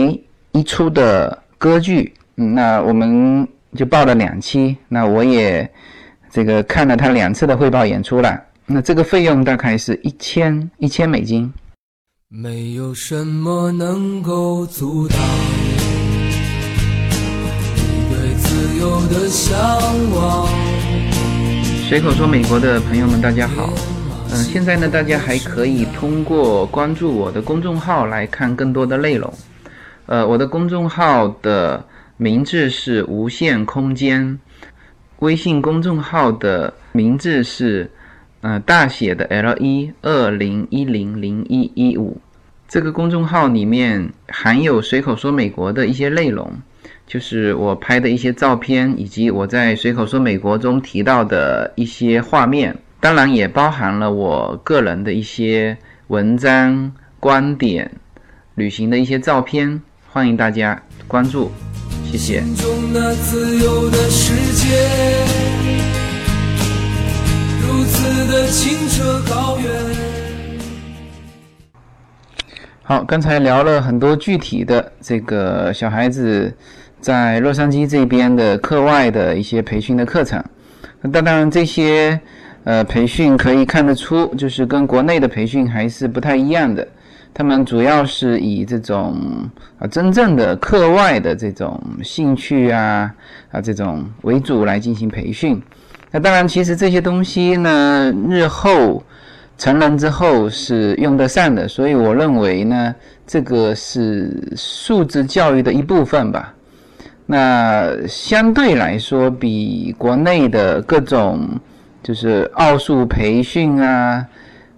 [0.52, 5.70] 一出的歌剧，嗯，那我们就报了两期，那我也
[6.32, 11.52] 这个看了他两次的汇报演出了，那这个费用大概是一千一千美金。
[12.28, 15.18] 没有什么能够阻挡
[17.76, 19.58] 你对自由的向
[20.12, 20.65] 往。
[21.88, 23.72] 随口说，美国的朋友们，大家好。
[24.32, 29.32] 嗯，现在呢，大家还可以通过关注我的公众号来看更多的内容。
[30.08, 31.86] 呃，我的公众号的
[32.18, 34.40] 名字是无限空间，
[35.20, 37.92] 微信公众号的名字是
[38.42, 42.20] 呃大写的 L 一二零一零零一一五。
[42.68, 46.52] 这个公众号里面含有随口说美国的一些内容。
[47.08, 57.92] 就是我拍的一些照片，以及我在随口说美国中提到的一些画面，当然也包含了我个人的一些文章、观点、
[58.56, 61.52] 旅行的一些照片，欢迎大家关注。
[62.06, 62.42] 谢谢。
[62.42, 64.76] 心中那自由的世界，
[67.62, 69.72] 如此的清澈高远。
[72.82, 76.56] 好，刚才聊了很多具体的这个小孩子
[77.06, 80.44] 在洛杉矶这边的课外的一些培训的课程。
[81.02, 82.20] 那当然这些
[82.64, 86.88] 呃培训可以看得出，就是跟国内的培训还是不太一样的。
[87.32, 89.22] 他们主要是以这种
[89.78, 93.14] 啊真正的课外的这种兴趣啊
[93.52, 95.62] 啊这种为主来进行培训。
[96.10, 99.04] 那当然，其实这些东西呢，日后
[99.60, 102.96] 成人之后是用得上的，所以我认为呢，
[103.28, 106.52] 这个是素质教育的一部分吧。
[107.28, 111.60] 那相对来说，比国内的各种
[112.04, 114.24] 就是奥数培训啊、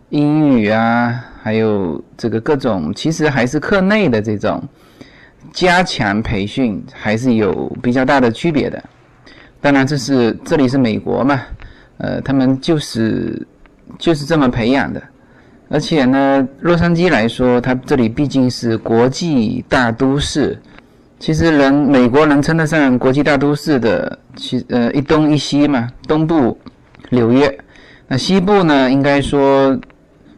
[0.09, 4.63] 英语啊，还有这个各种，其实还是课内的这种
[5.51, 8.81] 加强培训，还是有比较大的区别的。
[9.59, 11.41] 当然，这是这里是美国嘛，
[11.97, 13.45] 呃，他们就是
[13.99, 15.03] 就是这么培养的。
[15.69, 20.57] 而且呢，洛杉矶来说，它这里毕竟是国际大都市。
[21.19, 26.57] 其实人美国能称得上国际大都市的，其呃一东一西嘛，东部
[27.09, 27.57] 纽约，
[28.07, 29.77] 那西部呢，应该说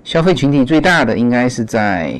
[0.06, 2.20] 消费群体最大的应该是在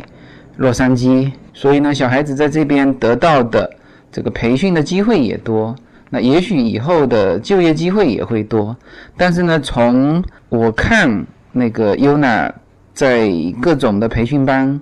[0.58, 3.70] 洛杉矶，所以呢，小孩子在这边得到的
[4.12, 5.74] 这个培训的机会也多，
[6.10, 8.76] 那也许以后的就业机会也会多，
[9.16, 12.54] 但是呢，从我看那个优娜
[12.94, 14.78] 在各种的培训班，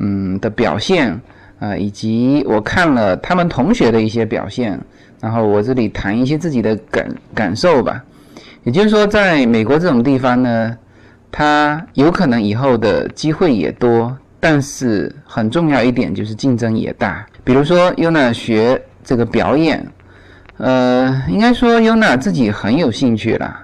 [0.00, 1.20] 嗯的表现。
[1.58, 4.78] 啊，以及我看了他们同学的一些表现，
[5.20, 8.02] 然后我这里谈一些自己的感感受吧。
[8.64, 10.76] 也就是说，在美国这种地方呢，
[11.30, 17.24] 他有可能以后的机会也多，但是很重要一点就是竞争也大。
[17.44, 19.86] 比如说，Yuna 学这个表演，
[20.56, 23.62] 呃，应该说 Yuna 自己很有兴趣啦。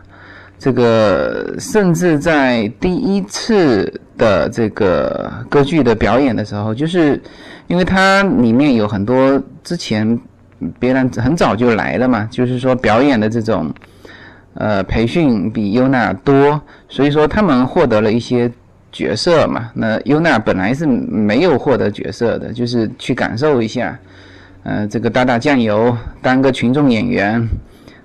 [0.56, 7.20] 这个甚至在第一次的这个歌剧的表演的时候，就是
[7.72, 10.20] 因为它里面有很多之前
[10.78, 13.72] 别人很早就来了嘛，就是说表演的这种
[14.52, 18.52] 呃培训比优娜多，所以说他们获得了一些
[18.92, 19.70] 角色嘛。
[19.72, 23.98] 那优娜本来是没有获得角色的，就是去感受一下，
[24.64, 27.48] 呃，这个打打酱油，当个群众演员。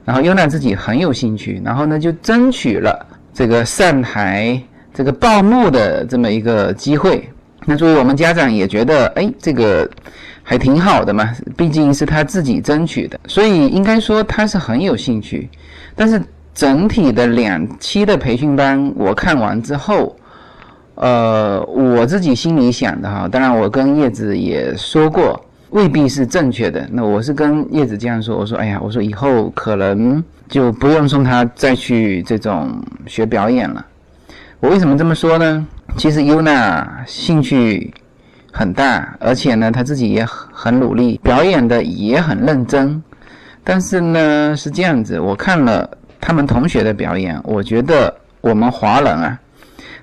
[0.06, 4.58] 然后优娜自己很有兴趣，然后呢就争取了这个上台
[4.94, 7.30] 这个报幕的这么一个机会。
[7.70, 9.88] 那作为我们家长也觉得，哎，这个
[10.42, 15.50] 还挺好的嘛，毕竟是他自己争取的，所以应该说他是很有兴趣。
[15.94, 16.22] 但是
[16.54, 20.16] 整体的两期的培训班我看完之后，
[20.96, 25.44] 呃，我自己心里想的哈，当然我跟叶子也说过。
[25.72, 26.88] 未必是正确的。
[26.94, 33.86] 那我是跟叶子这样说，我说：“哎呀，我说以后可能就不用送他再去这种学表演了。”
[34.62, 35.68] 我为什么这么说呢？
[35.96, 37.94] 其实优娜兴趣
[38.52, 43.02] 很大，而且呢，他自己也很努力，表演的也很认真。
[43.64, 49.40] 但是呢，是这样子，我看了他们同学的表演，我觉得我们华人啊，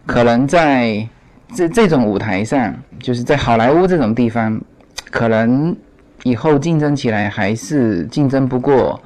[0.06, 1.06] 可能在
[1.54, 4.60] 这这种舞台上，就是在好莱坞这种地方。
[5.10, 5.76] 可能
[6.24, 9.00] 以后竞争起来还是竞争不过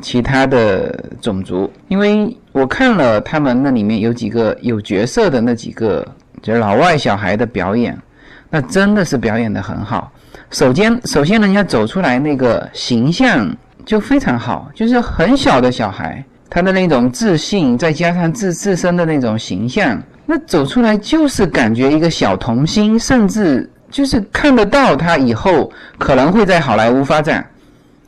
[0.00, 6.06] 其他的种族，因为我看了他们那里面有几个有角色的那几个
[6.42, 7.96] 就是老外小孩的表演，
[8.48, 10.10] 那真的是表演的很好。
[10.50, 13.48] 首先，首先人家走出来那个形象
[13.84, 23.70] 就非常好，就是很小的小孩，他的那种自信，再加上自自身的那种形象，那走出来就是感觉一个小童星，甚至。
[23.90, 27.44] 就是看得到他以后可能会在好莱坞发展，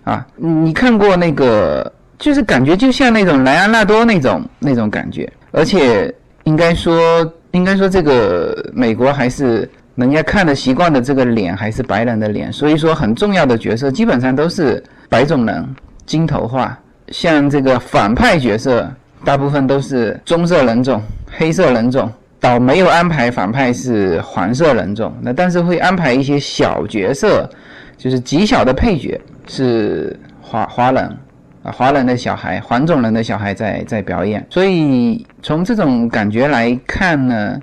[0.05, 15.67] 啊，你看过那个，就是感觉就像那种莱昂纳多那种那种感觉，而且应该说，应该说这个美国还是人家看的习惯的这个脸还是白人的脸，所以说很重要的角色基本上都是白种人，
[16.07, 18.89] 金头发，像这个反派角色
[19.25, 22.09] 大部分都是棕色人种、黑色人种。
[22.39, 27.49] 倒没有安排反派是黄色人种，那但是会安排一些小角色，
[27.97, 31.17] 就是极小的配角是华华人
[31.63, 34.45] 啊，华人的小孩，黄种人的小孩在在表演。
[34.51, 37.61] 所以从这种感觉来看呢，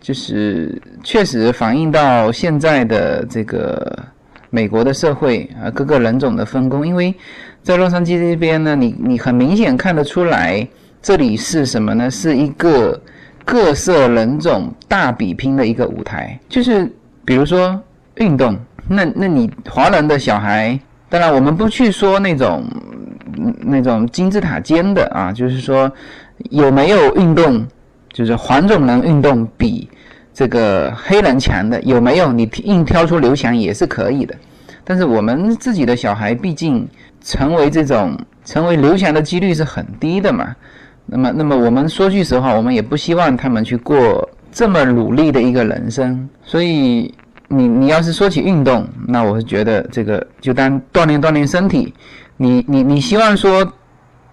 [0.00, 3.98] 就是确实反映到现在的这个
[4.50, 6.86] 美国的社会啊，各个人种的分工。
[6.86, 7.14] 因为
[7.62, 10.66] 在洛杉矶这边呢，你你很明显看得出来，
[11.00, 12.10] 这里是什么呢？
[12.10, 13.00] 是一个。
[13.42, 16.88] 各色人种大比拼的一个舞台，就是
[17.24, 17.82] 比如说
[18.16, 18.56] 运动，
[18.86, 20.78] 那那你华人的小孩
[21.10, 22.64] 当然，我们不去说那种
[23.60, 25.92] 那种金字塔尖的啊，就是说
[26.50, 27.66] 有没有运动，
[28.12, 29.90] 就是黄种人运动比
[30.32, 32.32] 这个黑人强的有没有？
[32.32, 34.34] 你硬挑出刘翔也是可以的。
[34.84, 36.88] 但是我们自己的小孩，毕竟
[37.22, 40.54] 成为这种成为刘翔的几率是很低的嘛。
[41.06, 46.28] 那么，那么我们说句实话，我们也不希望他们去过这么努力的一个人生。
[46.44, 47.12] 所以，
[47.52, 51.92] 你你要是说起运动，那我是觉得这个就当锻炼锻炼身体。
[52.36, 53.72] 你你你希望说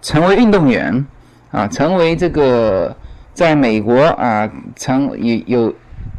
[0.00, 1.04] 成为运动员
[1.50, 2.96] 啊，成为这个
[3.34, 5.74] 在美国啊，成有有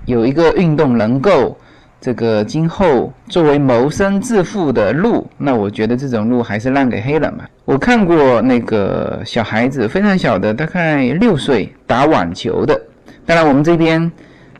[0.06, 1.58] 有一个运动能够。
[2.02, 7.50] 这个今后作为谋生致富的路，那我觉得这种路还是让给黑人吧。
[7.66, 12.80] 我看过那个小孩子非常小的，大概六岁打网球的。
[13.26, 14.10] 当然，我们这边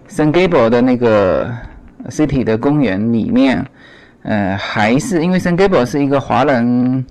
[0.10, 1.50] San Gabriel 的那个
[2.08, 3.66] City 的公园里面，
[4.24, 7.06] 呃，还是因为 San Gable 是一个华人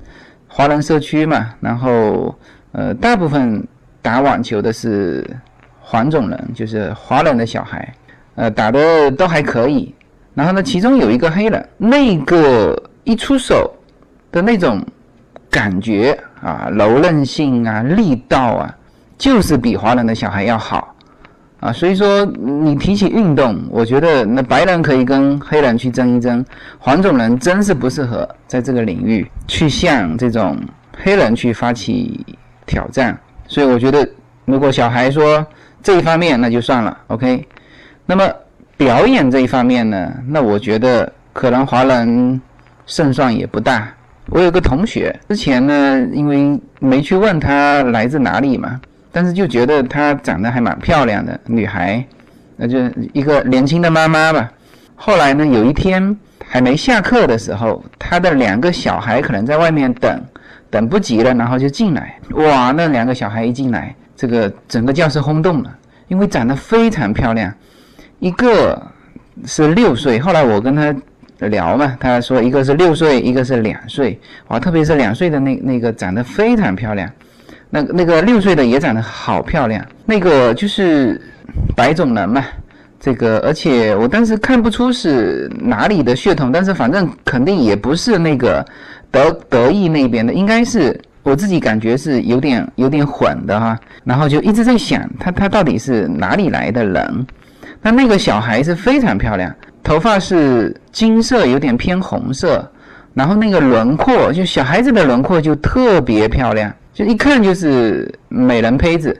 [0.46, 2.34] 华人社区嘛，然后
[2.72, 3.66] 呃，大部分
[4.00, 5.24] 打网球的是
[5.80, 7.94] 黄种人，就是华人的小孩，
[8.34, 9.94] 呃，打的都还可以。
[10.34, 13.74] 然后呢，其中有一个黑人，那个一出手
[14.30, 14.84] 的那种
[15.50, 18.76] 感觉啊，柔韧性啊，力道啊，
[19.16, 20.94] 就是比华人的小孩要好
[21.60, 21.72] 啊。
[21.72, 26.44] 所以说，你提起运动，我觉得那白人可以跟黑人去争一争，
[26.78, 30.56] 黄种人真是不适合在这个领域去向这种
[30.96, 32.24] 黑人去发起
[32.66, 33.18] 挑战。
[33.46, 34.08] 所以我觉得，
[34.44, 35.46] 如果小孩说
[35.82, 37.46] 这一方面，那就算了，OK。
[38.06, 38.28] 那么。
[38.78, 42.40] 表演这一方面呢，那我觉得可能华人
[42.86, 43.92] 胜算也不大。
[44.26, 48.80] 我有个同学之前呢，因为没去问他来自哪里嘛，
[49.10, 52.04] 但是就觉得她长得还蛮漂亮的女孩，
[52.56, 52.78] 那就
[53.12, 54.50] 一个年轻的妈妈吧。
[54.94, 60.20] 后来呢，有一天还没下课的时候，她的两个小孩可能在外面等，
[60.70, 62.18] 等不及了，然后就进来。
[62.32, 65.78] 哇，那两个小孩一进来，这个整个教室轰动了，
[66.08, 67.52] 因为长得非常漂亮。
[68.18, 68.80] 一个
[69.44, 70.92] 是六岁，后来我跟他
[71.46, 77.08] 聊嘛，他说一个是六岁，一个是两岁，哇，特别是两岁的那那个长得非常漂亮，
[77.70, 81.20] 那那个六岁的也长得好漂亮，那个就是
[81.76, 82.44] 白种人嘛，
[82.98, 88.64] 这个而且我当时看不出是哪里的血统，但是反正肯定也不是那个
[89.10, 97.26] 德德意那边的，应该是我自己感觉是有点有点混的哈，然后就一直在想他他到底是哪里来的人。
[97.80, 99.54] 那那个小孩是非常漂亮，
[99.84, 102.68] 头发是金色，有点偏红色，
[103.14, 109.16] 然后那个轮廓，就小孩子的轮廓就特别漂亮，就一看就是美人胚子。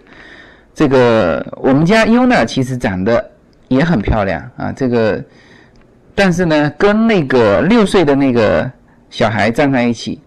[0.74, 3.24] 这个我们家优娜其实长得
[3.68, 5.22] 也很漂亮啊，这个，
[6.12, 8.68] 但是呢，跟那个六岁的那个
[9.10, 10.20] 小孩站在一起，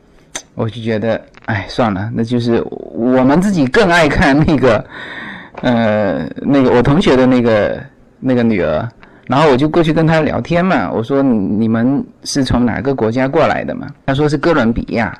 [0.56, 4.86] 我就觉得，哎，算了，那就是我们自己更爱看那个，
[5.62, 7.78] 呃，那个我同学的那个。
[8.24, 8.88] 那个女儿，
[9.26, 10.91] 然后我就过去跟她聊天嘛。
[10.91, 15.12] 我说：“你们是从哪个国家过来的嘛？”她说是哥伦比亚。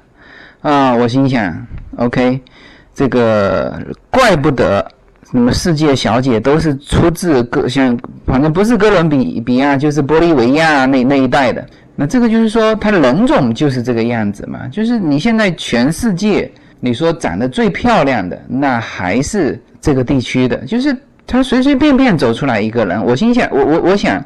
[0.62, 1.56] 啊，我心想
[1.98, 2.40] ，OK，
[2.94, 4.86] 这个怪不得
[5.30, 11.66] 什么世界小姐都是出自哥，像反正不是哥伦比比亚就是玻利维亚那那一带的。
[11.96, 14.68] 那这个就是说，它人种就是这个样子嘛。
[14.70, 20.96] 就是你现在全世界，你说长得最漂亮的，那还是这个地区的，就是。
[21.28, 24.22] 他随随便便走出来一个人，我心想，我我我想，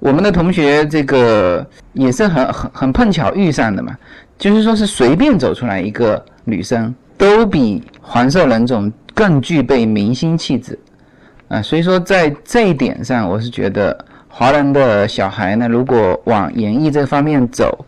[0.00, 3.96] 我们的同学这个也是很很很碰巧遇上的嘛，
[4.42, 10.76] 就是说是随便走出来一个女生，都比黄色人种更具备明星气质
[11.46, 17.86] 啊，所以说在这一点上，我是觉得华人的小孩呢，如果往演艺这方面走，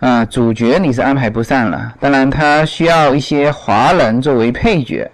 [0.00, 5.10] 啊，主角你是安排不上了，当然他需要一些华人作为配角，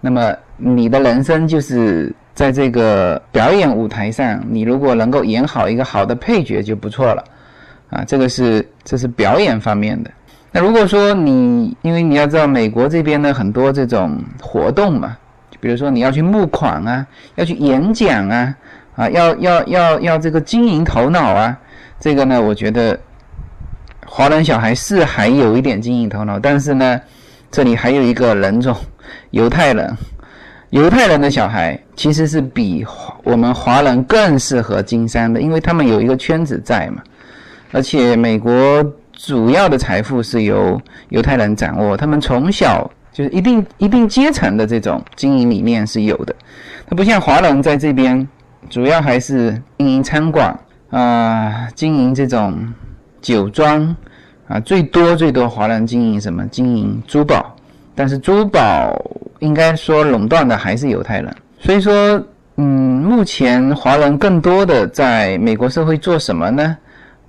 [0.00, 2.12] 那么你的人生就是。
[2.36, 7.24] 在这个表演舞台上，你如果能够演好一个好的配角就不错了，
[7.88, 10.10] 啊，这个是这是表演方面的。
[10.56, 15.14] 那如果说你，因为你要知道美国这边的很多这种活动嘛，
[15.50, 18.54] 就比如说你要去募款啊，要去演讲啊，
[18.94, 21.54] 啊，要要要要这个经营头脑啊，
[22.00, 22.98] 这个呢，我觉得
[24.06, 26.98] 华人小孩是还有一点经营头脑，但是呢，
[27.50, 28.74] 这里还有一个人种，
[29.32, 29.94] 犹太人。
[30.70, 32.82] 犹太人的小孩其实是比
[33.24, 37.02] 我们华人更适合经商的，因为他们有一个圈子在嘛。
[37.72, 38.82] 而且美国
[39.16, 46.36] 主要的财富是由犹太人掌握，他们从小就是一定一定阶层的这种经营理念是有的。
[46.86, 48.28] 他不像华人在这边，
[48.68, 50.56] 主要还是经营餐馆
[50.90, 52.72] 啊，经营这种
[53.22, 53.96] 酒庄
[54.48, 56.46] 啊，最多最多华人经营什么？
[56.48, 57.56] 经营珠宝，
[57.94, 58.94] 但是珠宝
[59.40, 61.34] 应该说垄断的还是犹太人。
[61.58, 62.22] 所以说，
[62.58, 66.76] 嗯，目前华人更多的在美国社会做什么呢？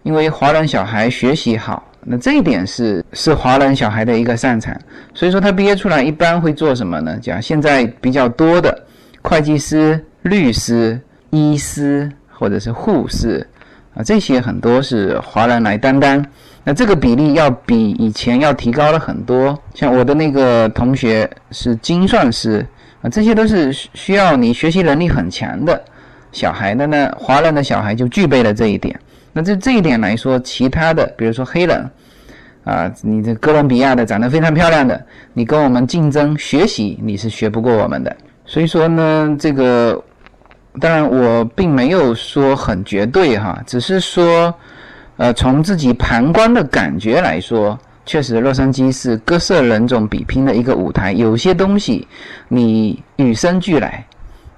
[0.07, 4.73] 因为华人小孩学习好，那这一点是是华人小孩的一个擅长。
[5.13, 7.19] 所以说他毕业出来一般会做什么呢？
[7.21, 8.85] 讲现在比较多的
[9.21, 10.97] 会计师、律师、
[11.31, 13.45] 医师或者是护士
[13.95, 16.25] 啊，这些很多是华人来担当。
[16.63, 19.61] 那这个比例要比以前要提高了很多。
[19.73, 22.65] 像我的那个同学是精算师
[23.01, 25.83] 啊，这些都是需要你学习能力很强的
[26.31, 27.11] 小孩的呢。
[27.17, 28.97] 华人的小孩就具备了这一点。
[29.37, 31.87] 那这这一点来说，其他的比如说黑人
[32.63, 34.99] 啊，你这哥伦比亚的长得非常漂亮的，
[35.31, 38.17] 你跟我们竞争学习，你是学不过我们的。
[38.47, 40.03] 所以说呢，这个
[40.79, 44.51] 当然我并没有说很绝对哈，只是说。
[45.19, 47.75] 呃，从自己旁观的感觉来说，
[48.05, 51.11] 确实洛杉矶是各色人种比拼的一个舞台。
[51.11, 52.07] 有些东西
[52.47, 54.05] 你与生俱来，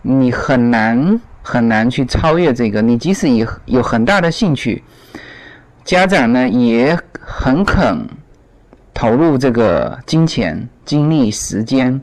[0.01, 1.17] 你很难
[1.49, 2.79] 很难去超越这个。
[2.79, 4.83] 你即使有有很大的兴趣，
[5.83, 8.07] 家长呢也很肯
[8.93, 11.99] 投入这个金钱、精力、时间，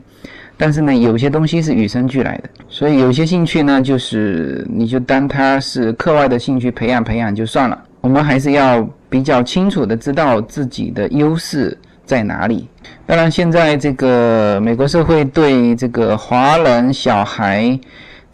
[0.57, 2.49] 但是呢，有些东西是与生俱来的。
[2.67, 7.83] 所以有些兴趣呢，就是你就当它是课外的兴趣，培养培养就算了。
[8.01, 12.67] 我们还是要比较清楚的知道自己的优势在哪里。
[13.05, 17.79] 当然，现在这个美国社会对这个华人小孩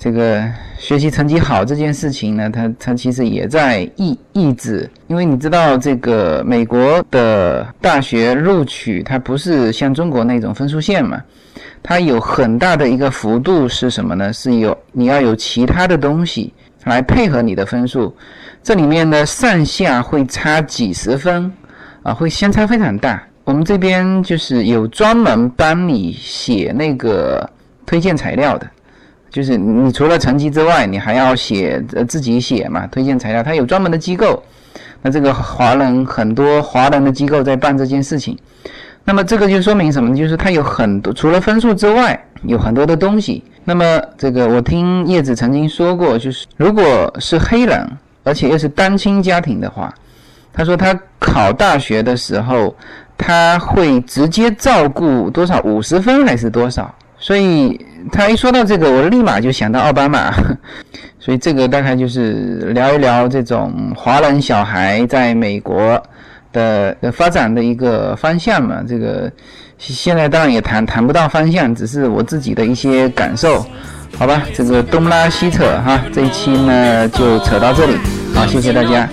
[0.03, 0.43] 这个
[0.77, 11.23] 学习成绩好这件事情呢，他他其实也在抑抑制，因为你知道这个美国的大学录取，它不是像中国那种分数线嘛，
[11.81, 14.33] 它有很大的一个幅度是什么呢？
[14.33, 16.51] 是有你要有其他的东西
[16.83, 18.13] 来配合你的分数。
[18.61, 21.49] 这里面呢，上下会差几十分，
[22.01, 23.25] 啊，会相差非常大。
[23.45, 27.49] 我们这边就是有专门帮你写那个
[27.85, 28.69] 推荐材料的，
[29.34, 33.43] 就是你除了成绩之外，你还要写呃自己写嘛，推荐材料。
[33.43, 34.41] 它有专门的机构，
[35.01, 38.38] 那这个华人很多华人的机构在办这件事情。
[39.03, 40.15] 那么这个就说明什么呢？
[40.15, 43.43] 就是它有很多除了分数之外，有很多的东西。
[43.65, 47.86] 那么这个我听叶子曾经说过，就是如果是黑人。
[48.25, 49.93] 而且又是单亲家庭的话，
[50.53, 52.73] 他说他考大学的时候，
[53.17, 56.95] 他会直接照顾多少五十分还是多少？
[57.24, 57.80] 所以
[58.11, 60.30] 他一说到这个，我立马就想到奥巴马。
[61.21, 66.01] 所以这个大概就是聊一聊这种华人小孩在美国
[66.51, 68.84] 的发展的一个方向嘛。
[68.86, 69.32] 这个
[69.78, 73.65] 现在当然也谈谈不到方向，只是我自己的一些感受。
[74.17, 77.93] 好吧，这个东拉西扯哈，这一期呢就扯到这里，
[78.36, 79.07] 好，谢谢大家。